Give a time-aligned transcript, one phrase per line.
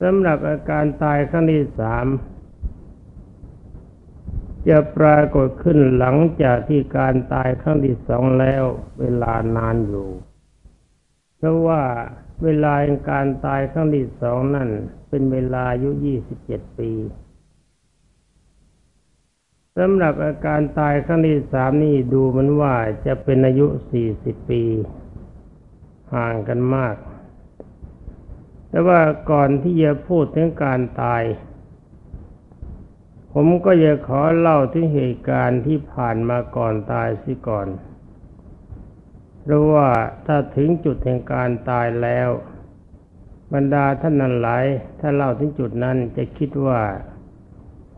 [0.00, 2.06] สำหรับอาการตายครั้งที่สาม
[4.68, 8.64] จะปรากฏขึ้นหลังจากที่การตายครั้งที่สองแล้ว
[9.00, 10.08] เวลานานอยู่
[11.36, 11.82] เพราะว่า
[12.44, 12.74] เวลา
[13.10, 14.68] การตายครั้งที่สองนั่น
[15.08, 16.90] เป็นเวลาอายุยี่สิบเจ็ดปี
[19.78, 22.74] สำหรับอาการตายครั้งที่สามนี่ดูมันว่า
[23.06, 24.62] จะเป็นอายุสี่สิบปี
[26.14, 26.96] ห่างกันมาก
[28.70, 29.00] แต่ว่า
[29.30, 31.22] ก่อนที่จะพูดถึงการตาย
[33.32, 37.68] ผมก็จะขอเล่าถึงเหตุการณ์ที่ผ่านมาก่อนตายสิก่อน
[39.42, 39.88] เพราะว่า
[40.26, 42.28] ถ้าถึงจุดแห่งการตายแล้ว
[43.52, 44.66] บรรดาท่านนั้นหลาย
[45.00, 46.80] ถ้าเล่าถึงจุดนั้นจะคิดว่า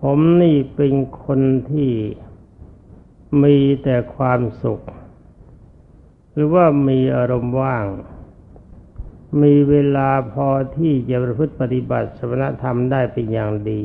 [0.01, 0.93] ผมนี่เป็น
[1.25, 1.93] คนที่
[3.43, 4.81] มีแต่ความสุข
[6.33, 7.87] หรือว่ามีอารมณ์ว่าง
[9.41, 13.85] มีเวลาพอที่จะประพฤติปฏิบัติสมณธรรมได้เป็นอย่างดี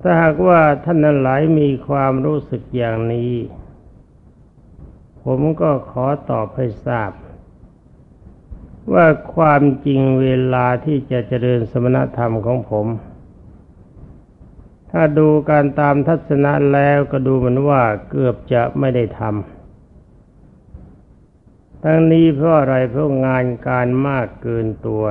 [0.00, 3.32] ถ้าหากว่าท่านหลายมีความรู้สึกอย่างนี้
[5.24, 7.12] ผมก็ขอตอบให้ทราบ
[8.92, 12.86] ว่าความจริงเวลาที่จะเจริญสมณธรรมของผม
[14.90, 19.57] ถ้าดูการตามทัศนะแล้วก็ดูเหมือนว่าเกือบจะไม่ได้ทำ
[21.82, 25.04] ทั้งนี้เพราะอะไรเพราะงานการมากเกินตัว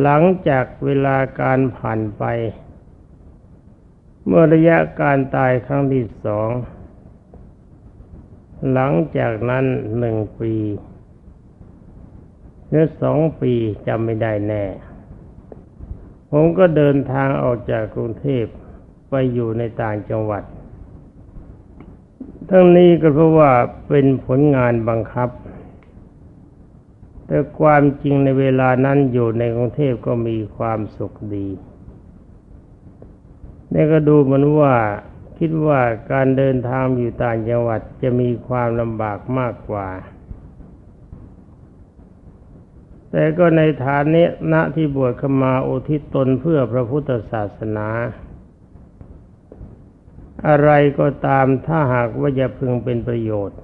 [0.00, 2.24] หลังจากเวลาการผ่านไป
[4.26, 6.50] เมื่อระยะการตายครั้งที่สอง
[8.72, 9.64] หลังจากนั้น
[9.98, 10.54] หนึ่งปี
[12.68, 13.52] หรือสองปี
[13.86, 14.64] จำไม่ได้แน่
[16.30, 18.44] ผมก็เดินทางออกจากกรุงเทพ
[19.10, 20.42] ไปอยู่ในต่างจังหวัด
[22.54, 23.52] ทั้งนี้ก็เพราะว่า
[23.88, 25.28] เป็นผลงานบังคับ
[27.26, 31.48] แต่ความจริงในเวลานั้นอยู่ในกรุงเทพก็มีความสุขดี
[33.74, 34.74] นี่ก็ดูเหมือนว่า
[35.38, 35.80] คิดว่า
[36.12, 39.88] การเดินทางอยู่ต่างจังหวัดจะมีความลำบากมากกว่า
[43.10, 47.88] แต่ก็ในฐานนี้ณที่บวชขมาอุทิศตนเพื่อพระพุทธศาสนา
[50.48, 53.58] อะไรก็ตามถ้าหากว่าจะพึงเป็นประโยชน์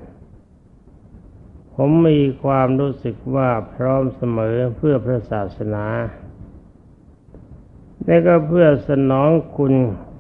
[1.75, 5.87] ผมมีความรู้สึกว่าพร้อมเสมอเพื่อพระศาสนา
[8.05, 9.75] และก็เพื่อสนองคุณ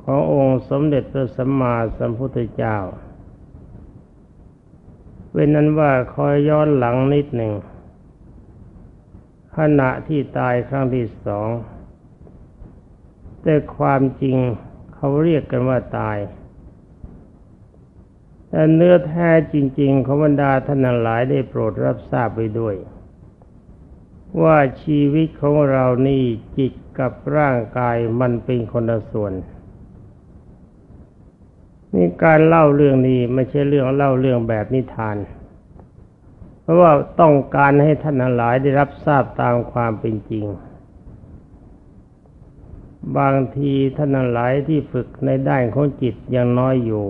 [0.04, 2.78] ขององค์สมเด็จพระสัมมาสัมพุทธเจ้า
[5.32, 7.52] เป็นนั้นว่าคอยย้อนหลังนิดหนึ่ง
[9.56, 11.48] ขณะที่ตายครั้งที่สอง
[13.42, 14.36] แต่ความจริง
[14.94, 16.18] เขาเรียกกันว่าตาย
[18.74, 22.74] เนื้อแท้จริง ๆ ของบรรดาท่านหลายได้โปรดรับทราบไปด้วย
[24.42, 26.22] ว่าชีวิตของเรานี่
[26.58, 29.32] จิตกับร่างกายมันเป็นคนละส่วน
[31.94, 35.16] นี่การเล่าเรื่องนี้ไม่ใช่เรื่องเล่าเรื่องแบบนิทาน
[36.62, 40.46] เพราะว่าต้องการให้ท่านหลายได้รับทราบตามความเป็นจริง
[43.18, 47.06] บางทีท่านหลายที่ฝึกในด้านของจิตยังน้อยอยู่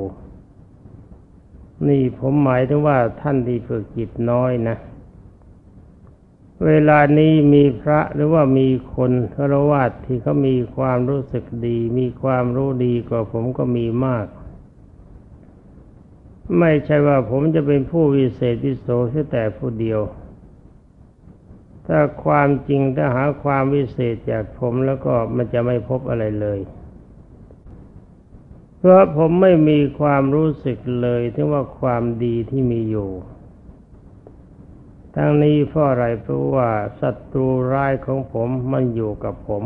[1.86, 4.76] นี่ผมหมายถึงว่าท่านที่ฝึกจิตน้อยนะ
[6.66, 14.26] เวลานี้มีพระหรือว่ามีคนฆราวาสที่เขามีความรู้สึกดี มีความรู้ดีกว่าผมก็มีมาก
[16.58, 20.00] ไม่ใช่ว่าผมจะเป็นผู้วิเศษวิโสแค่แต่ผู้เดียว
[21.86, 26.58] ถ้าความจริงถ้าหาความวิเศษจากผมแล้วก็มันจะไม่พบอะไรเลย
[28.78, 33.10] เพราะผมไม่มีความรู้สึกเลยถึงว่าความดีที่มีอยู่
[35.14, 39.64] ทั้งนี้เพราะอะไรเพราะว่าศัตรูร้ายของผมมันอยู่กับผม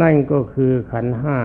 [0.00, 1.38] นั่นก็คือขันห้า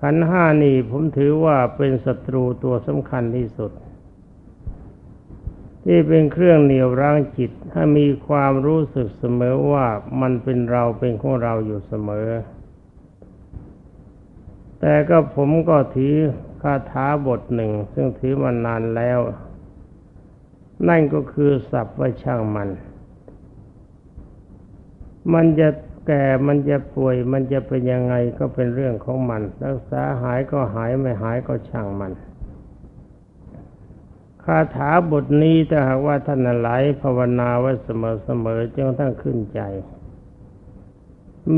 [0.00, 3.72] ขันห้านี่ผมถือว่าเป็นศัตรูตัวสำคัญที่สุด
[5.84, 9.86] ที่เป็นเครื่องเหนี่ยวรั้งจิตให้มีความรู้สึกเสมอว่า
[10.20, 12.28] มันเป็นเราเป็นของเราอยู่เสมอ
[14.86, 16.14] แต่ก็ผมก็ถือ
[16.62, 19.18] คาถาบทหนึ่ง ซึ่งถือมานานแล้ว
[20.88, 22.68] นั่นก็คือสัพว่าช่างมัน
[25.32, 25.68] มันจะ
[26.06, 32.12] แก่มันจะป่วย มันจะเป็นยังไงก็เป็นเรื่องของมัน รักษาหายก็หายไม่หายก็ช่างมัน
[34.44, 37.88] คาถาบทนี้ถ้าหากว่าท่านหลายภาวนาไว้เส
[38.44, 39.60] มอๆจนทั้งขึ้นใจ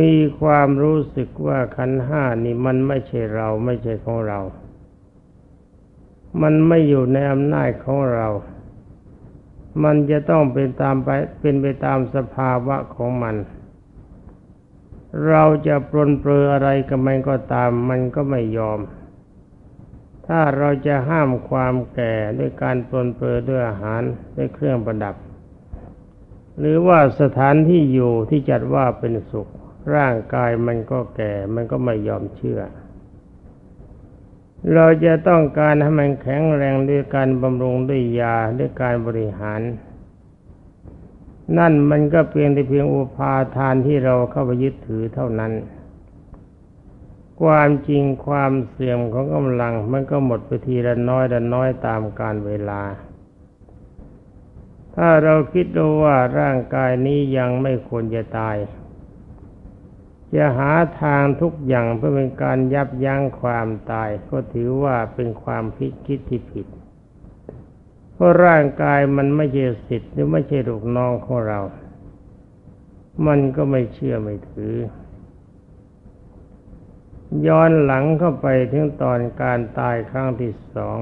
[0.01, 4.41] มีความรู้สึกว่าขันห้านี่มันไม่ใช่เราไม่ใช่ของเรา
[6.43, 8.29] มันไม่อยู่ในอำนาจของเรา
[9.85, 11.09] มันจะต้องเป็นตามไป
[11.41, 13.37] เป็นไปตามสภาวะของมัน
[15.29, 18.81] เราจะปรนเปรออะไรกับมันก็ตาม มันก็ไม่ยอม
[20.27, 24.03] ถ้าเราจะห้ามความแก่ด้วยการปรนเปรอด้วยอาหาร
[24.37, 25.15] ด้วยเครื่องประดับ
[26.59, 29.49] หรือว่าสถานที่อยู่ที่จัดว่าเป็นสุข
[29.95, 32.61] ร่างกายมันก็แก่ มันก็ไม่ยอมเชื่อ
[34.75, 39.61] เราจะต้องการให้มันแข็งแรงด้วยการบำรุงด้วยยาด้วยการบริหาร
[41.59, 45.53] นั่นมันก็เพียงแต่เพียงอุปาทานที่เราเข้าไปยึดถือเท่านั้น
[47.43, 52.83] ความจริงความเสื่อมของกำลัง มันก็หมดไปทีละน้อยละน้อยตามการเวลา
[54.95, 58.57] ถ้าเราคิดดูว่าร่างกายนี้ยังไม่ควรจะตาย
[60.35, 66.67] จะหาทางทุกอย่างเพื่อเป็นการยับยั้งความตาย ก็ถือว่าเป็นความพิคิดที่ผิด
[68.15, 71.61] เพราะร่างกายมันไม่ใช่สิทธิ์หรือไม่ใช่ลูกน้องของเรา
[73.27, 74.75] มันก็ไม่เชื่อไม่ถือ
[77.47, 80.99] ย้อนหลังเข้าไปถึงตอนการตายครั้งที่สอง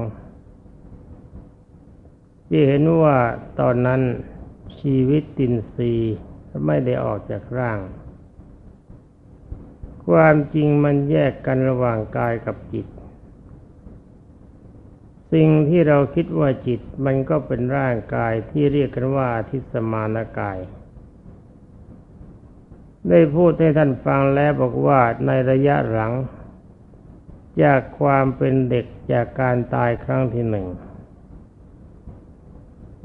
[2.47, 3.17] ที่เห็นว่า
[3.59, 4.01] ตอนนั้น
[4.79, 5.93] ชีวิตตินซี
[6.65, 7.79] ไม่ได้ออกจากร่าง
[10.07, 12.87] ความจริงมันแยกกันระหว่างกายกับจิต
[15.33, 20.57] สิ่งที่เราคิดว่าจิตมันก็เป็นร่างกายที่เรียกกันว่าทิสมานกาย
[23.09, 26.13] ได้พูดให้ท่านฟังแล้วบอกว่าในระยะหลัง
[27.63, 30.67] จากความเป็นเด็กจากการตายครั้งที่หนึ่ง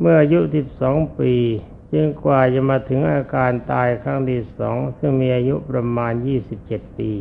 [0.00, 1.32] เมื่ออายุสิบสองปี
[1.93, 7.13] จึงกว่าจะมาถึงอาการตายครั้งที่สองซึ่งมีอายุประมาณยี่สิบเจ็ดปี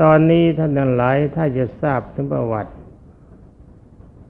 [0.00, 2.72] ตอนนี้ท่านทั้งหลายถ้าจะทราบถึงประวัติ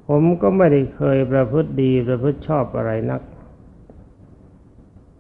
[0.08, 3.22] ผมก็ไม่ได้เคยประพฤติดีประพฤติชอบอะไรนัก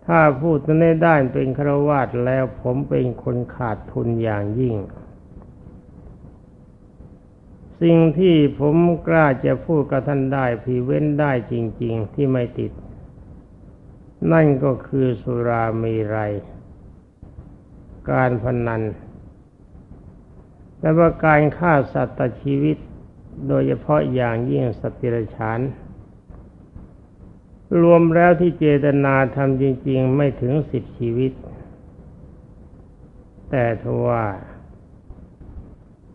[0.06, 4.76] ถ้าพูดในด้านเป็นครวาตแล้วผมเป็นคนขาดทุนอย่างยิ่ง
[7.82, 8.76] สิ่งที่ผม
[9.06, 12.72] กล้าจะพูดกับท่านได้พีเว้นได้จริง ๆ ที่ไม่ติด
[14.32, 16.18] นั่นก็คือสุรามีไร
[18.10, 18.82] การพนัน
[20.80, 22.76] และว่าการฆ่าสัตว์ชีวิต
[23.48, 25.60] โดยเฉพาะอย่างยิ่งสัตว์ิรฉาน
[27.82, 31.32] รวมแล้วที่เจตนาทำจริง ๆ ไม่ถึงสิบชีวิต
[33.50, 34.24] แต่ทว่า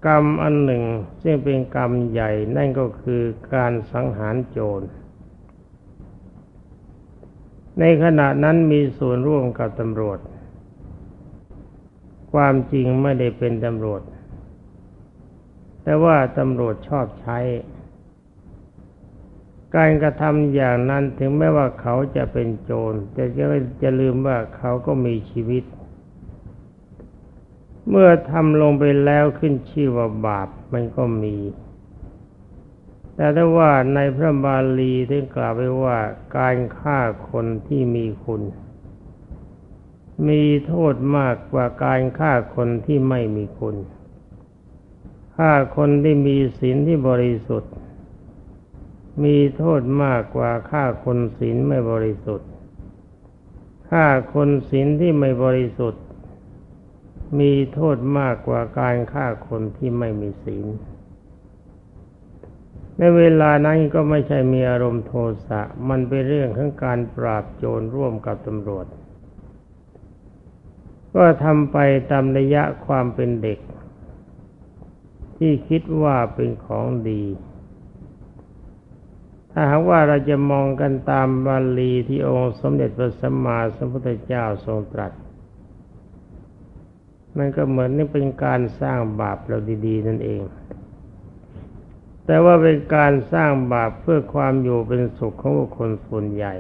[0.06, 0.84] กรรมอันหนึ่ง
[1.22, 3.22] ซึ่งเป็นกรรมใหญ่นั่นก็คือ
[3.54, 4.86] การสังหารโจร
[7.80, 10.20] ในขณะนั้นมีส่วนร่วมกับตำรวจ
[12.34, 14.02] ความจริงไม่ได้เป็นตำรวจ
[15.84, 17.40] แต่ว่าตำรวจชอบใช้
[19.76, 23.46] การกระทำอย่างนั้นถึงแม้ว่าเขาจะเป็นโจร แต่จะ
[23.82, 25.64] จะลืมว่าเขาก็มีชีวิต
[27.90, 31.38] เมื่อทำลงไปแล้วขึ้นชื่อว่าบาปมันก็มี
[33.16, 36.00] แต่ถ้าว่าในพระบาลีได้กล่าวไว้ว่า
[36.38, 37.00] การฆ่า
[37.30, 38.42] คนที่มีคุณ
[40.28, 43.76] มีโทษมากกว่าการฆ่าคนที่ไม่มีคุณ
[45.38, 47.74] ฆ่าคนที่มีศีลที่บริสุทธิ์
[49.24, 52.50] มีโทษมากกว่าฆ่าคนศีลไม่บริสุทธิ์
[53.90, 56.04] ฆ่าคนศีลที่ไม่บริสุทธิ์
[57.40, 60.68] มีโทษมากกว่าการฆ่าคนที่ไม่มีศีล
[62.98, 65.14] ในเวลานั้นก็ไม่ใช่มีอารมณ์โท
[65.48, 68.86] สะ มันเป็นเรื่องของการปราบโจรร่วมกับตำรวจ
[71.16, 71.78] ก็ทำไป
[72.12, 73.60] ตามระยะความเป็นเด็ก
[75.38, 77.24] ที่คิดว่าเป็นของดี
[79.52, 85.12] ถ้าหากว่าเราจะมองกันตามบาลีที่องค์สมเด็จพระสัมมาสัมพุทธเจ้าทรงตรัส
[87.38, 90.42] มันก็เหมือนนี่เป็นการสร้างบาปเราดี ๆ นั่นเอง
[92.26, 96.54] แต่ว่าเป็นการสร้างบาปเพื่อความอยู่เป็นสุขของบุคคลส่วนใหญ่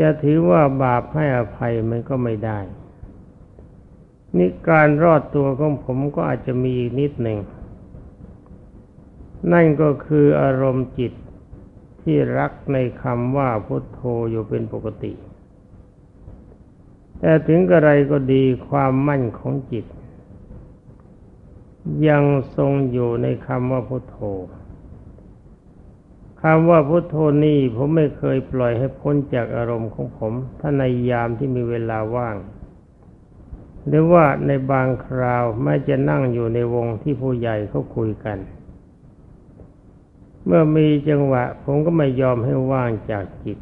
[0.00, 2.58] จะถือว่าบาปให้อภัยมันก็ไม่ได้
[4.36, 7.38] นี่การรอดตัวของผมก็อาจจะมีอีกนิดหนึ่ง
[9.52, 11.12] นั่นก็คืออารมณ์จิต
[12.02, 15.12] ที่รักในคำว่าพุทโธอยู่เป็นปกติ
[17.20, 19.84] แต่ถึงกระไรก็ดีความมั่นของจิต
[22.08, 22.24] ยัง
[22.56, 24.18] ทรงอยู่ในคำว่าพุทโธ
[26.42, 32.36] คำว่าพุทโธนี่ผมไม่เคยปล่อยให้พ้นจากอารมณ์ของผม ถ้าในยามที่มีเวลาว่าง
[33.86, 38.38] หรือว่าในบางคราวแม้จะนั่งอยู่ในวงที่ผู้ใหญ่เขาคุยกัน
[40.44, 43.58] เมื่อมีจังหวะ ผมก็ไม่ยอมให้ว่างจากจิต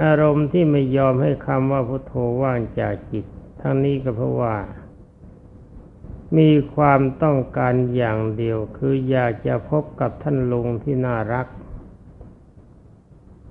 [0.00, 3.24] อารมณ์ที่ไม่ยอมให้คำว่าพุทโธว่างจากจิต
[3.60, 4.56] ทั้งนี้ก็เพราะว่า
[6.38, 11.46] มีความต้องการอย่างเดียว คืออยากจะพบกับท่านลุงที่น่ารัก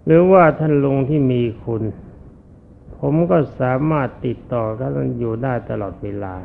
[0.06, 1.84] หรือว่าท่านลุงที่มีคุณ
[2.98, 6.36] ผมก็สามารถติดต่อกับท่านอยู่ได้ตลอดเวลา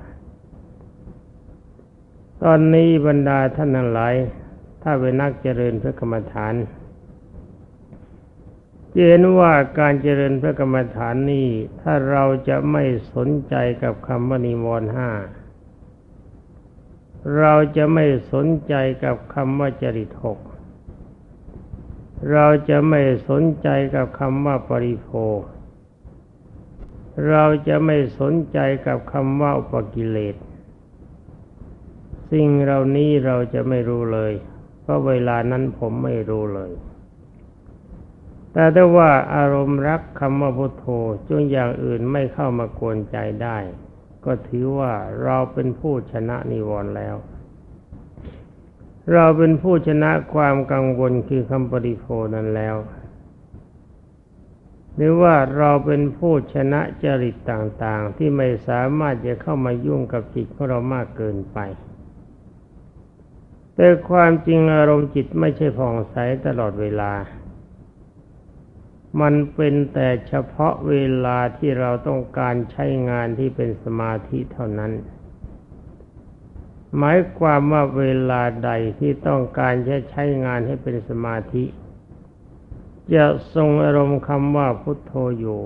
[2.43, 4.15] ตอนนี้บรรดาท่านทั้งหลาย
[4.83, 6.55] ถ้าเป็นนักเจริญพระกรรมฐาน
[9.05, 11.49] เห็นว่าการเจริญพระกรรมฐานนี้
[11.81, 12.85] ถ้าเราจะไม่
[13.15, 15.11] สนใจกับคำว่านิวรณ์ห้า
[17.38, 18.75] เราจะไม่สนใจ
[19.05, 20.38] กับคำว่าจริตหก
[22.33, 25.11] เราจะไม่สนใจกับคำว่าปริโภ
[27.29, 30.37] เราจะไม่สนใจกับคำว่าอุปกิเลส
[32.31, 34.33] สิ่งเหล่านี้เราจะไม่รู้เลย
[34.83, 36.73] เพราะเวลานั้นผมไม่รู้เลย
[38.59, 40.87] แต่ถ้าว่าอารมณ์รักคำว่าพุทโธ
[41.29, 43.59] จงอย่างอื่นไม่เข้ามากวนใจได้
[44.25, 47.15] ก็ถือว่าเราเป็นผู้ชนะนิวรณ์แล้ว
[49.13, 52.77] เราเป็นผู้ชนะความกังวลคือคำปริโภนั้นแล้ว
[54.97, 61.59] หรือว่าเราเป็นผู้ชนะจริตต่างๆ ที่ไม่สามารถจะเข้ามายุ่งกับจิตของเรามากเกินไป
[63.75, 67.13] แต่ความจริงอารมณ์จิตไม่ใช่ผ่องใสตลอดเวลา
[69.21, 70.95] มันเป็นแต่เฉพาะเว
[71.25, 74.93] ลาที่เราต้องการใช้งานที่เป็นสมาธิเท่านั้น
[76.97, 81.65] หมายความว่าเวลาใดที่ต้องการจะใช้งานให้เป็นสมาธิ
[83.15, 85.61] จะทรงอารมณ์คำว่าพุทโธอยู่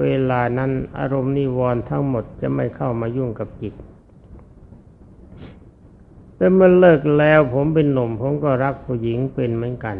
[0.00, 3.74] เวลานั้นอารมณ์นิวรณ์ทั้งหมดจะไม่เข้ามายุ่งกับจิต
[6.36, 9.96] แต่เมื่อเลิกแล้วผมเป็นหนุ่มผมก็รักผู้หญิงเป็นเหมือนกัน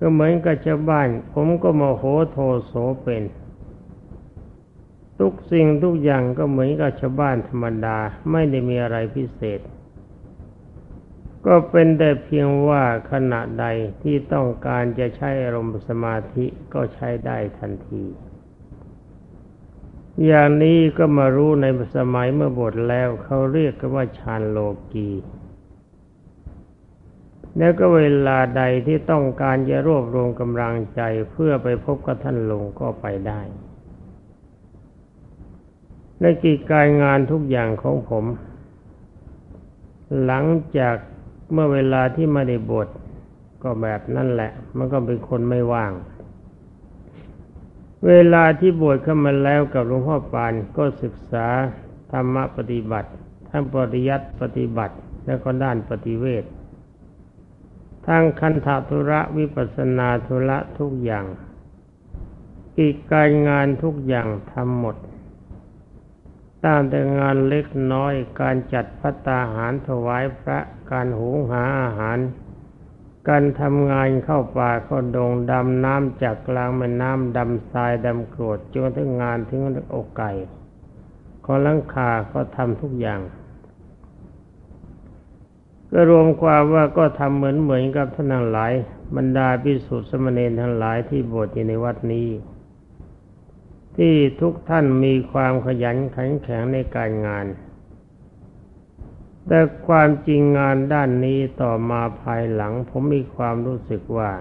[0.00, 2.72] ก็เหมือนกับชาวบ้าน ผมก็โมโหโทโส
[3.02, 3.22] เป็น
[5.18, 7.98] ทุกสิ่งทุกอย่างก็เหมือนกับชาวบ้านธรรมดา
[8.30, 9.60] ไม่ได้มีอะไรพิเศษ
[11.46, 13.66] ก็เป็นแต่เพียงว่าขณะใด
[14.02, 18.04] ที่ต้องการจะใช้อารมณ์สมาธิก็ใช้ได้ทันที
[20.24, 24.58] อย่างนี้ก็มารู้ในสมัยเมื่อบทแล้วเขาเรียกกันว่าฌานโล
[24.92, 25.10] กี
[27.58, 33.40] แล้วก็เวลาใดที่ต้องการจะรวบรวมกำลังใจเพื่อไปพบกับท่านลงก็ไปได้
[36.20, 38.24] ในกิจการงานทุกอย่างของผม
[40.24, 40.44] หลัง
[40.78, 40.96] จาก
[41.52, 42.88] เมื่อเวลาที่มาได้บท
[43.62, 45.92] ก็แบบนั่นแหละ มันก็เป็นคนไม่ว่าง
[48.06, 51.46] เวลาที่บวชเข้ามาแล้วกับหลวงพ่อปานก็ศึกษา
[52.12, 53.10] ธรรมปฏิบัติ
[53.50, 54.94] ทั้งปริยัติปฏิบัติ
[55.26, 56.44] แล้วก็ด้านปฏิเวท
[58.06, 61.26] ทั้งคันธทุระวิปัสนาธุระทุกอย่าง
[62.76, 64.96] กิจการงานทุกอย่างทำหมด
[66.64, 70.58] ตั้งแต่งานเล็กน้อยการจัดพัตตาหารถวายพระ
[70.90, 72.18] การหุงหาอาหาร
[73.28, 79.60] การทำงานเข้าป่าเข้าดงดำน้ำจากกลางแม่น้ำดำทรายดำกรวดจนถึงงานถึง
[79.94, 80.32] อกไก่
[81.44, 83.20] ขอลังคาก็ทำทุกอย่าง
[85.98, 88.72] ก็รวมความว่าก็ทำเหมือนเหมือนกับท่านทั้งหลาย
[89.16, 92.28] บรรดาพิสุทธิสมณีทั้งหลายที่บวชอยู่ในวัดนี้
[93.96, 97.46] ที่ทุกท่านมีความขยันขันแข็งในการงาน
[99.46, 104.32] แต่ความจริงงานด้านนี้ต่อมาภายหลัง ผมมีความรู้สึกว่า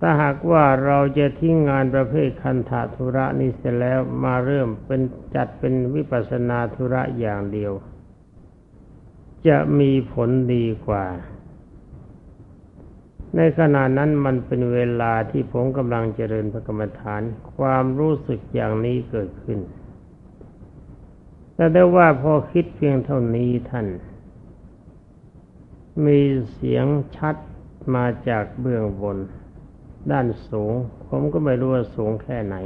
[0.00, 5.00] ถ้าหากว่าเราจะทิ้งงานประเภทคันธาธุระนี้เสร็จแล้วมาเริ่มเป็น
[5.34, 7.74] จัดเป็นวิปัสนาธุระอย่างเดียว
[9.48, 11.06] จะมีผลดีกว่า
[13.36, 17.22] ในขณะนั้นมันเป็นเวลาที่ผมกำลังเจริญพระกรรมฐาน
[17.54, 19.58] ความรู้สึกอย่างนี้เกิดขึ้น
[21.54, 23.86] แต่ได้ว่าพอคิดเพียงเท่านี้ท่าน
[26.06, 26.20] มี
[26.52, 27.36] เสียงชัด
[27.94, 29.18] มาจากเบื้องบน
[30.10, 30.72] ด้านสูง
[31.06, 32.56] ผมก็ไม่รู้ว่าสูงแค่ไหน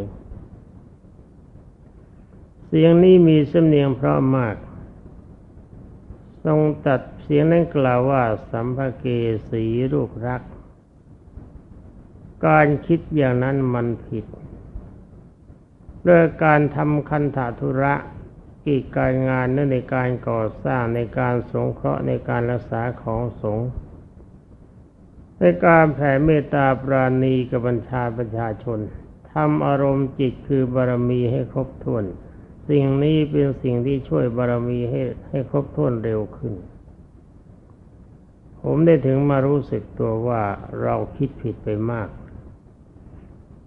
[2.67, 4.57] เสียงนี้มีสำเนียงเพราะมาก
[6.45, 9.07] ทรงตัดเสียงนั้นกล่าวว่าสัมภเก
[9.51, 10.43] สีรูปรัก
[12.47, 14.25] การคิดอย่างนั้นมันผิด
[16.03, 17.95] เรื่องการทำคันธทุระ
[18.65, 23.69] กิจการงานนั่นในการก่อสร้างในการสงเคราะห์ในการรักษาของสงฆ์
[25.39, 28.79] ในการแผ่เมตตาปราณีกับบัญชาประชาชน
[29.33, 32.05] ทำอารมณ์จิตคือบารมีให้ครบถ้วน
[32.69, 36.55] สิ่งนี้เป็นสิ่งที่ช่วยบารมีให้ให้ครบถ้วนเร็วขึ้น
[38.63, 40.43] ผมได้ถึงมารู้สึกตัวว่า
[40.83, 42.09] เราคิดผิดไปมาก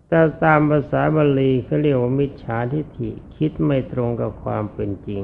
[0.07, 5.21] แต่ตามภาษาบาลีเขาเรียกว่ามิจฉาทิฏฐิคิดไม่ตรงกับความเป็นจริง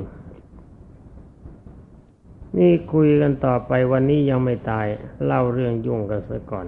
[2.58, 4.88] นี่คุยกันต่อไปวันนี้ยังไม่ตาย
[5.26, 6.66] เล่าเรื่องยุ่งกันซะก่อน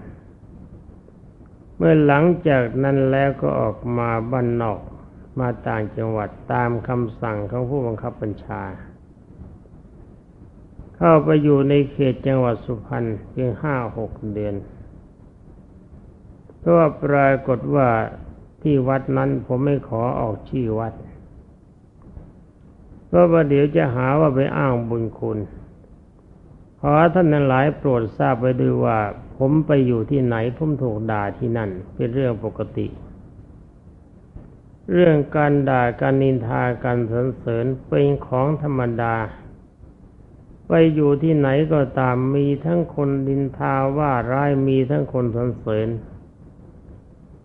[1.75, 4.79] เมื่อหลังจากนั้นแล้วก็ออกมาบ้านนอก
[5.39, 8.61] มาต่างจังหวัดตามคำสั่งของผู้บังคับบัญชา
[10.95, 14.55] เข้าไปอยู่ในเขตจังหวัดสุพรรณเพียงห้าหกเดือน
[16.59, 17.87] เพราะว่าปรากฏว่า
[18.61, 20.93] ที่วัดนั้นผมไม่ขอออกชื่อวัด
[23.07, 25.39] เพราะว่าเดี๋ยวจะหาว่าไปอ้างบุญคุณ
[26.79, 28.97] ขอท่านนั้นหลายโปรดทราบไว้ด้วยว่า
[29.37, 32.87] ผมไปอยู่ที่ไหนผมถูกด่าที่นั่น เป็นเรื่องปกติ
[34.91, 39.15] เรื่องการด่าการนินทาการสรรเสริญเป็นของธรรมดา
[40.67, 45.87] ไปอยู่ที่ไหนก็ตามมีทั้งคนดินทาว่าร้ายมีทั้งคนสรรเสริญ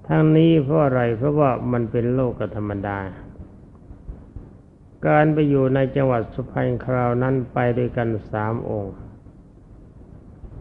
[0.07, 2.99] ทั้งนี้เพราะอะไรเพราะว่ามันเป็นโลกธรรมดา
[5.07, 8.95] การไปอยู่ในจังหวัดสุพรรณคราวนั้นไปด้วยกันสามองค์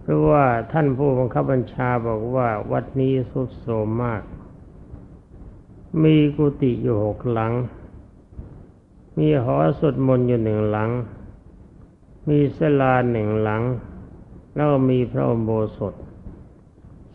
[0.02, 4.22] เพราะว่าท่านผู้บังคับบัญชาบอกว่าวัดนี้สุดโสมมาก
[6.04, 7.54] มีกุฏิอยู่หกหลัง
[9.18, 10.90] มีหอสวดมนต์อยู่หนึ่งหลัง
[12.30, 13.62] มีศาลาหนึ่งหลัง
[14.56, 15.94] แล้วมีพระอุโบสถ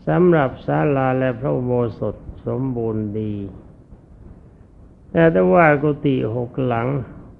[0.07, 2.15] สำหรับศาลาและพระอุโบสถ
[2.45, 3.33] สมบูรณ์ดี
[5.11, 6.87] แต่ถ้าว่ากุฏิหกหลัง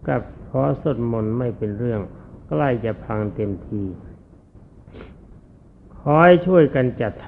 [0.08, 2.02] กับหอสวดมนต์ไม่เป็นเรื่อง
[2.48, 3.84] ใกล้จะพังเต็มที
[5.98, 7.28] ขอให้ช่วยกันจัดท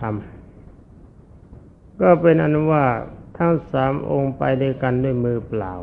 [0.85, 2.85] ำก็เป็นอันว่า
[3.37, 5.73] ทั้งสามองค์ไปด้วยกันด้วยมือเปล่า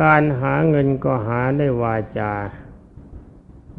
[0.00, 2.32] การหาเงินก็หาได้วาจา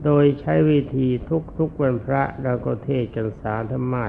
[0.03, 4.05] โดยใช้วิธีทุกทุกวันพระเราก็เทศกันสาธรรมา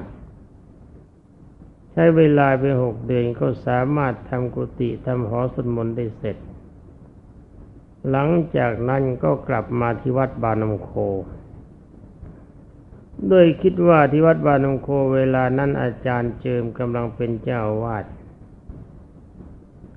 [1.93, 6.37] ใช้เวลาไปหกเดือนก็สามารถทำกุฏิทำหอสวดมนต์ได้เสร็จ
[8.11, 10.91] หลังจากนั้นก็กลับมาที่วัดบานมโค
[13.29, 18.05] โดยคิดว่าที่วัดบานงโคเวลานั้นอาจารย์เจิมกำลังเป็นเจ้าวาด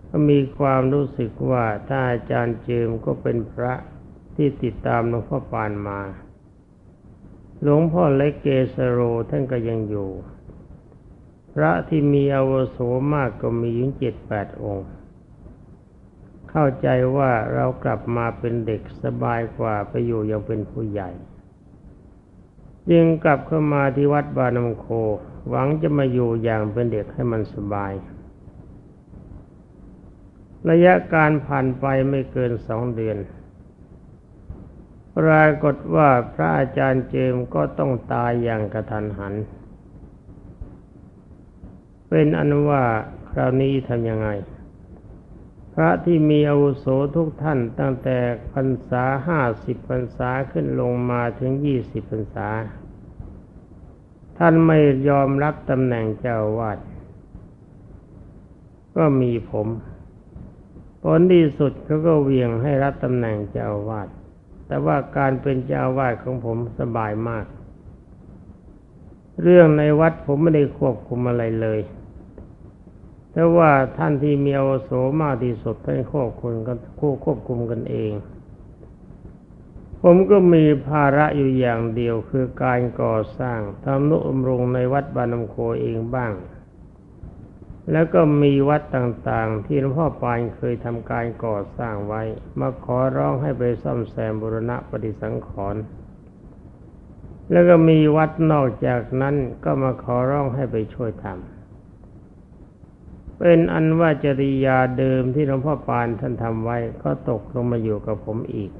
[0.10, 3.74] ก็มีความรู้สึกว่าถ้าอาจารย์เจิมก็เป็นพระ
[4.36, 6.02] ที่ติดตามหลวงพ่อปานมา
[7.62, 10.10] หลวงพ่อเล็กเกสโรท่านก็ยังอยู่
[11.54, 12.78] พระที่มีอาวุโส
[13.14, 14.88] มากก็มีถึงเจ็ดแปดองค์
[16.50, 21.10] เข้าใจว่าเรากลับมาเป็นเด็กสบายกว่าไปอยู่ยังเป็นผู้ใหญ่
[22.91, 24.86] จึงกลับเข้ามาที่วัดบานมโค
[25.50, 27.93] หวังจะมาอยู่อย่างเป็นเด็กให้มันสบาย
[30.69, 33.17] ระยะการผ่านไปไม่เกินสองเดือน
[35.17, 39.34] ปรากฏว่าพระอาจารย์เจมก็ต้องตายอย่างกระทันหัน
[42.10, 42.84] เป็นอนุว่า
[43.30, 44.30] คราวนี้ทำยังไง
[45.78, 46.86] พระที่มีอาวุโส
[47.16, 48.18] ทุกท่านตั้งแต่
[48.54, 52.50] พรรษาห้าสิบพรรษาขึ้นลงมาถึงยี่สิบพรรษา
[54.38, 54.78] ท่านไม่
[55.10, 56.80] ยอมรับตำแหน่งเจ้าวาด
[58.96, 59.68] ก็มีผม
[61.04, 64.10] ผลที่สุดเขาก็เวียงให้รับตำแหน่งเจ้าวาด
[64.68, 67.46] แต่ว่าการเป็นเจ้าวาดของผมสบายมาก
[69.42, 71.80] เรื่องในวัดผมไม่ได้ควบคุมอะไรเลย
[73.38, 74.89] แต่ว่าท่านที่มีอวโส
[75.21, 78.12] มากที่สุดท่านควบคุมกันคู่ควบคุมกันเอง
[80.02, 86.34] ผมก็มีภาระอยู่อย่างเดียวคือการก่อสร้างทำนุบำรุงในวัดบานมโคเองบ้าง
[87.91, 92.21] แล้วก็มีวัดต่างๆ ที่หลวงพ่อปานเคยทำการก่อสร้างไว้
[92.60, 95.82] มาขอร้องให้ไปซ่อมแซมบุรณะปฏิสังขรณ์
[97.52, 101.55] แล้วก็มีวัดนอกจากนั้นก็มาขอร้องให้ไปช่วยทำ
[103.39, 108.71] เป็นอันว่าจริยาเดิมที่หลวงพ่อปานท่านทำไว้ก็ตกลงมาอยู่กับผมอีก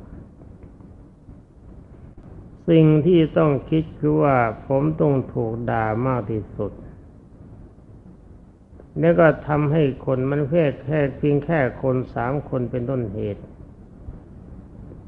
[2.70, 4.38] สิ่งที่ต้องคิดคือว่า
[4.68, 6.72] ผมต้องถูกด่ามากที่สุด
[9.00, 13.42] แล้วก็ทำให้คนมันแค่แค่เพียงแค่คนสามคนเป็นต้นเหตุ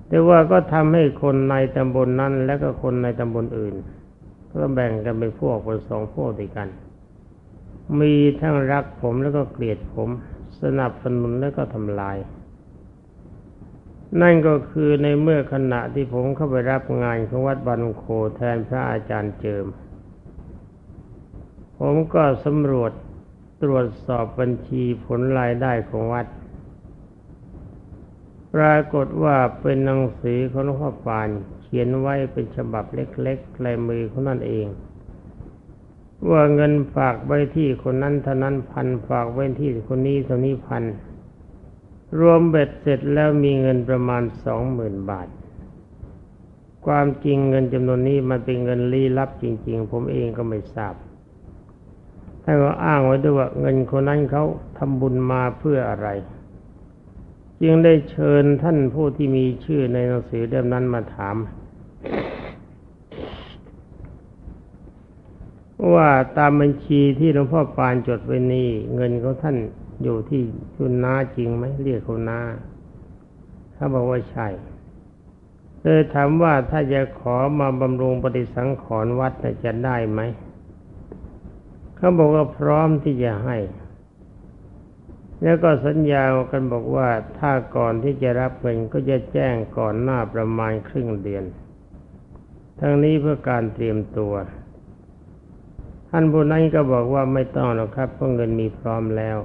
[0.07, 3.75] แต่ว่าก็ทำให้คนในตำบลนนั้น และก็คนในตำบลอื่น
[4.62, 6.67] ก็แบ่งกันเป็นพวกเป็นสองพวกด้วยกัน
[8.02, 10.10] มีทั้งรักผมแล้วก็เกลียดผม
[10.62, 12.17] สนับสนุนแล้วก็ทำลาย
[14.21, 18.04] นั่นก็คือในเมื่อขณะที่ผมเข้าไปรับงานของวัดบันโค
[18.36, 19.65] แทนพระอาจารย์เจิม
[21.80, 22.91] ผมก็สำรวจ
[23.63, 26.28] ตรวจสอบบัญชีผลรายได้ของวัด
[28.56, 31.30] ปรากฏว่าเป็นหนังสือของหลวงพ่อปาน
[31.62, 34.65] เขียนไว้เป็นฉบับเล็กๆลายมือของนั่นเอง
[36.32, 40.84] ว่าเงินฝากไว้ที่คนนั้นเท่านั้นพันฝากไว้ที่คนนี้เท่านี้พัน
[42.19, 45.27] รวมเบ็ดเสร็จแล้วมีเงินประมาณสองหมื่นบาท
[46.86, 50.93] ความจริงเงินจำนวนนี้มันเป็นเงินลี้ลับจริง ๆ ผมเองก็ไม่ทราบ
[52.43, 54.45] ท่านก็อ้างไว้ด้วยว่าเงินคนนั้นเขา
[54.77, 56.08] ทำบุญมาเพื่ออะไร
[57.62, 61.36] จึงได้เชิญท่านผู้ที่มีชื่อในหนังสือเล่มนั้นมาถาม
[65.95, 69.58] ว่าตามบัญชีที่หลวงพ่อปานจดไว้นี้เงินของท่าน
[70.04, 70.41] อยู่ที่
[70.76, 72.39] คุณน้าจริงไหมเรียกคุณน้า
[73.73, 74.47] เขาบอกว่าใช่
[75.82, 80.21] เลยถามว่าถ้าจะขอมาบำรุงปฏิสังขรณ์วัดจะได้ไหม
[81.97, 83.58] เขาบอกว่าพร้อมที่จะให้
[85.43, 91.43] แล้วก็สัญญากันบอกว่าถ้าก่อนที่จะรับเงินก็จะแจ้งก่อนหน้าประมาณครึ่งเดือน
[92.80, 94.34] ทั้งนี้เพื่อการเตรียมตัว
[96.09, 99.37] ท่านผู้นั้นก็บอกว่าไม่ต้องหรอกครับเพราะเงินมีพร้อมแล้ว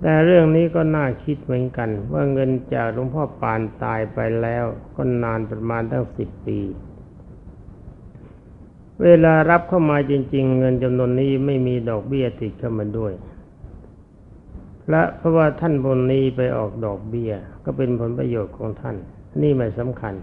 [0.00, 4.64] แต่เรื่องนี้ก็น่าคิดเหมือนกัน ว่าเงินจากหลวงพ่อปานตายไปแล้ว
[4.96, 6.60] ก็นานประมาณตั้งสิบปี
[9.02, 13.12] เวลารับเข้ามาจริง ๆ เงินจำนวนนี้ไม่มีดอกเบี้ยติดเข้ามาด้วย
[14.90, 17.32] และเพราะว่าท่านบนนี้ไปออกดอกเบี้ย
[17.64, 18.96] ก็เป็นผลประโยชน์ของท่าน
[19.42, 20.14] นี่ไม่สำคัญ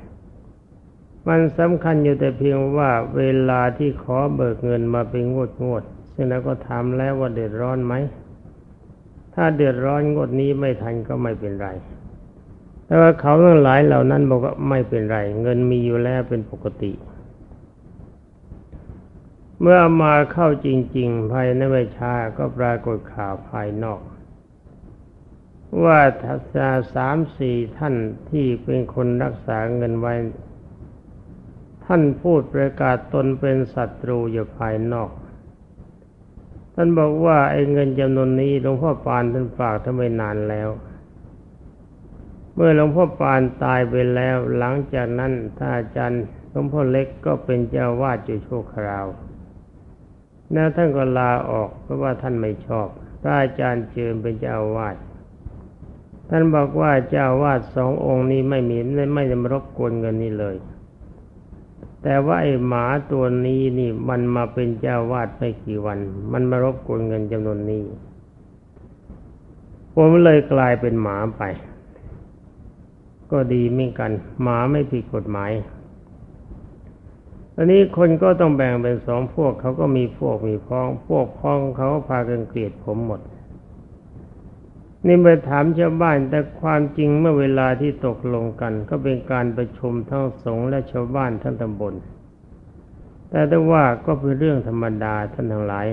[1.27, 7.93] มันสำคัญอยู่แต่เพียงว่าเวลาที่ขอเบิกเงินมาเป็นงวดงวดซึ่งเราก็ถามแล้วว่าเดือดร้อนไหม
[9.33, 11.69] ถ้าเดือดร้อนงวดนี้ไม่ทันก็ไม่เป็นไร
[12.85, 16.91] แต่ว่าเขาทั้งหลายเหล่านั้นบอกว่าไม่เป็นไร เงินมีอยู่แล้วเป็นปกติ
[19.61, 24.01] เมื่อมาเข้าจริง ๆ ภายในเวชาก็ปรากฏข่าวภายนอก
[25.83, 27.95] ว่าทัศาสามสี่ท่าน
[28.29, 30.13] ที่เป็นคนรักษาเงินไว้
[31.87, 35.09] ท่านพูดประกาศตนเป็นศัตรูอยู่ภายนอก
[36.75, 40.69] ท่านบอกว่าไอ้เงินจำนวนนี้หลวงพ่อปานท่านฝากทำไมนานแล้ว
[42.53, 49.05] เมื่อหลวงพ่อปานตายไปแล้ว หลังจากนั้นท่านอาจารย์หลวงพ่อเล็กก็เป็นเจ้าวาดอยู่ชั่วคราว
[50.51, 52.87] แล้วท่านก็ลาออกเพราะว่าท่านไม่ชอบ
[53.21, 54.95] พระอาจารย์เจิมเป็นเจ้าวาด
[56.29, 58.77] ท่านบอกว่าเจ้าวาดสององค์นี้ไม่มี
[59.15, 60.55] ไม่จะมารบกวนเงินนี้เลย
[62.03, 65.99] แต่ว่าไอ้หมาตัวนี้นี่มันมาเป็นเจ้าวาดไม่กี่วัน
[66.31, 67.83] มันมารบกวนเงินจำนวนนี้
[69.93, 71.43] ผมเลยกลายเป็นหมาไป
[73.31, 74.11] ก็ดีเหมือนกัน
[74.43, 75.51] หมาไม่ผิดกฎหมาย
[77.53, 83.21] ตอนนี้คนก็ต้องแบ่งเป็นสองพวกเขาก็มีพวกมีพ้อง พวกพ้องเขาพากันเกลียดผมหมด
[85.05, 91.93] นี่ไปถามชาวบ้านแต่ความจริงเมื่อเวลาที่ตกลงกัน ก็เป็นการประชุมทั้งสงฆ์และชาวบ้านทั้งตำบล
[93.29, 95.87] แต่ได้ว่าก็เป็นเรื่องธรรมดาท่านทั้งหลาย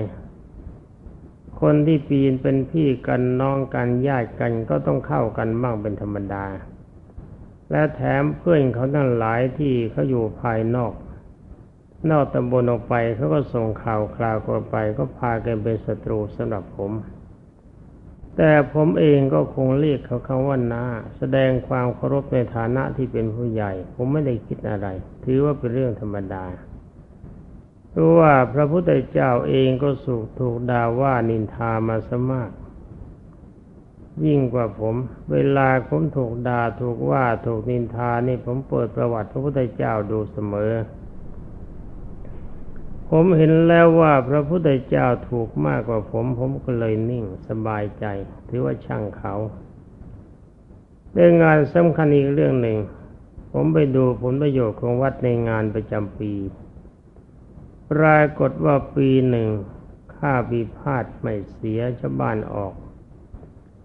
[1.61, 6.45] คนที่ปีนเป็นพี่กันน้องกันญาติกันก็ต้องเข้ากันบ้างเป็นธรรมดา
[7.71, 10.93] และแถมเพื่อนเขาทั้งหลายที่เขาอยู่ภายนอก
[12.11, 16.91] นอกตำบลออกไปเขาก็ส่งข่าวคราวกันไป ก็พากันเป็นศัตรูสำหรับผม
[18.37, 20.85] แต่ผมเองก็คงเรียกเขาคำว่านา
[21.17, 24.87] แสดงความเคารพในฐานะที่เป็นผู้ใหญ่ ผมไม่ได้คิดอะไร
[25.23, 26.45] ถือว่าเป็นเรื่องธรรมดา
[27.89, 32.51] เพราะว่าพระพุทธเจ้าเองก็สุกถูกด่าว่านินทามาสมาก
[34.25, 34.95] ยิ่งกว่าผม
[35.31, 40.71] เวลาผมถูกด่าถูกว่าถูกนินทานี่ผมเปิดประวัติพระพุทธเจ้าดูเสมอ
[43.09, 48.05] ผมเห็นแล้วว่าพระพุทธเจ้าถูกมากกว่าผม ผมก็เลยนิ่งสบายใจ
[48.49, 49.35] ถือว่าช่างเขา
[51.13, 52.77] เรื่องงานสำคัญอีกเรื่องหนึ่ง
[53.51, 56.33] ผมไปดูผลประโยชน์ของวัดในงานประจำปี
[57.91, 59.47] ปรากฏว่าปีหนึ่ง
[60.15, 62.73] ค่าบิพาทไม่เสียชาวบ้านออก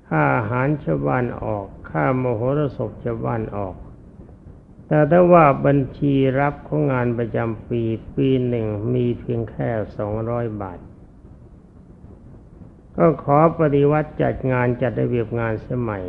[0.08, 3.74] ค่าอาหารชาวบ้านออก ค่ามโหรสพชาวบ้านออก
[4.92, 7.82] แต่ถ้าว่าบัญชีรับของงานประจำปี
[8.16, 10.78] ปีหนึ่งมีเพียงแค่สองร้อยบาท
[12.96, 16.04] ก็ขอปฏิวัติจัดงานจัดระเบียบงานสมัย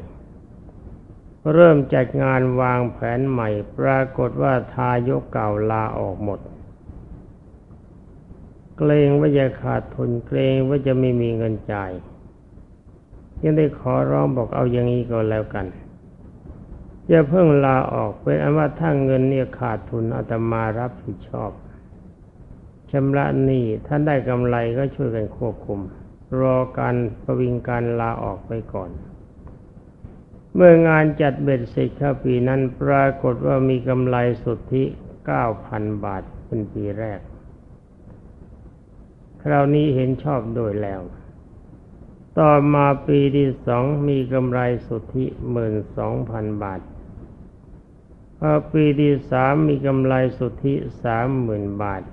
[1.54, 6.40] เริ่มจัดงานวางแผนใหม่ ปรากฏว่าทายกเก่าลาออกหมด
[8.78, 11.92] เกรงว่าจะขาดทุนเกรงว่าจะไม่มีเงินจ่าย
[13.42, 15.66] ยังได้ขอร้องบอกเอาอย่างนี้ก็แล้วกัน
[17.10, 21.52] จะเพิ่งลาออกเป็นอันว่าถ้าเงินเนี่ยขาดทุนอาตมารับผิดชอบ
[22.92, 25.80] ชำระหนี้ท่านได้กำไรก็ช่วยกันควบคุม
[26.40, 28.92] รอการประวิงการลาออกไปก่อน
[30.56, 34.84] เมื่องานจัดเบ็ดเสร็จข้าปีนั้นปรากฏว่ามีกำไรสุทธิ
[35.26, 37.20] เก้าพันบาทเป็นปีแรก
[39.42, 41.02] คราวนี้เห็นชอบโดยแล้ว
[42.40, 46.82] ต่อมาปีที่สองมีกำไรสุทธิหมื่นสองพันบาท
[48.44, 50.74] พอปีที่สามมีกำไรสุทธิ
[51.04, 52.04] สามหมื่นบาท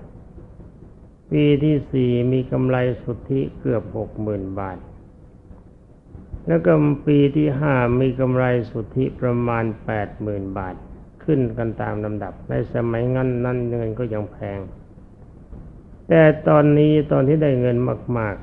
[1.31, 4.79] ปีที่สี่มีกำไรสุทธิเกือบหกหมื่นบาท
[6.47, 6.73] แล้วก็
[7.07, 10.75] ปีที่ห้ามีกำไรสุทธิประมาณแปดหมื่นบาท
[11.25, 14.59] ขึ้นกันตามลำดับ ในสมัยงั้นนั้นเงินก็ยังแพง
[16.09, 17.77] แต่ตอนนี้ตอนที่ได้เงิน
[18.19, 18.37] มาก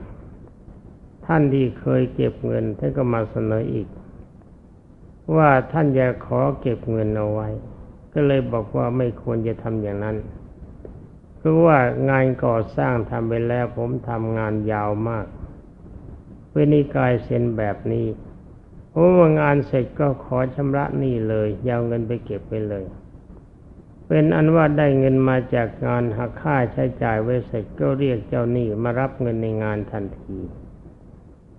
[0.59, 3.87] ๆ ท่านที่เคยเก็บเงินท่านก็มาเสนออีก
[5.35, 7.49] ว่าท่านอยากขอเก็บเงินเอาไว้
[8.15, 10.17] ก็เลยบอกว่าไม่ควรจะทำอย่างนั้น
[11.37, 11.77] เพราะว่า
[12.09, 15.25] งานก่อสร้างทำไปแล้วผมทำงานยาวมาก
[16.51, 18.07] เวนิกายเซ็นแบบนี้
[18.89, 22.85] เพราะว่างานเสร็จก็ขอชำระหนี้เลยยาวเงินไปเก็บไปเลย
[24.07, 30.37] เป็นอันว่าได้เงินมาจากงานหักค่าใช้จ่ายไว้เสร็จก็เรียกเจ้าหนี้มารับเงินในงานทันที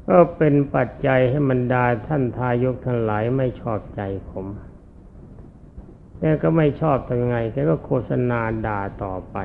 [0.08, 4.46] ก็เป็นปัจจัยให้มันดาท่านทายกทั้งหลายไม่ชอบใจผม
[6.20, 9.36] แต่ก็ไม่ชอบทำไงแกก็โฆษณาด่าต่อไป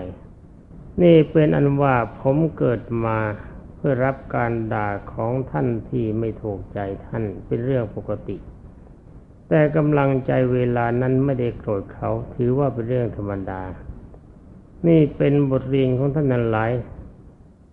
[1.01, 3.17] นี่เป็นอันว่าผมเกิดมา
[3.75, 8.37] เพื่อรับการด่าของท่านที่ไม่ถูกใจท่านเป็นเรื่องปกติ
[9.49, 13.61] แต่กำลังใจเวลานั้นไม่ได้โกรธเขาถือว่าเป็นเรื่องธรรมดา
[14.87, 16.71] นี่เป็นบทเรียนของท่านนั้นหลาย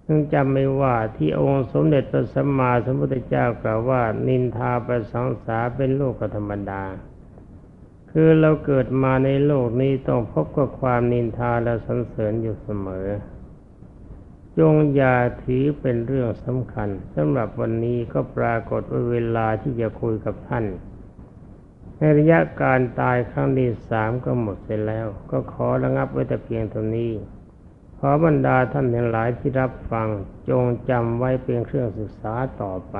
[0.06, 6.82] นึงจำไม่ว่าที่องค์สมเด็จพระสัมมาสัมพุทธเจ้ากล่าวว่า นินทาประสังสาเป็นโลกธรรมดา
[8.12, 13.08] คือเราเกิดมาในโลกนี้ต้องพบกับความนินทาและสรรเสริญอยู่เสมอ
[14.58, 20.64] จงอย่าถือเป็นเรื่องสำคัญสำหรับวันนี้ก็ปรากฏว่าเวลาที่จะคุยกับท่าน
[21.98, 27.12] ในระยะการตายครั้งที่สามก็หมดไปแล้ว ก็ขอระงับไว้แต่เพียงเท่านี้
[27.98, 30.08] ขอบรรดาท่านทั้งหลายที่รับฟัง
[30.48, 32.96] จงจำไว้เป็นเครื่องศึกษาต่อไป